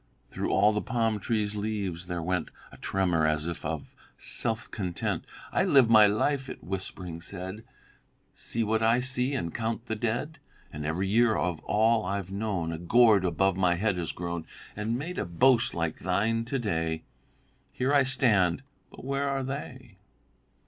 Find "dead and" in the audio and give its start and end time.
9.95-10.87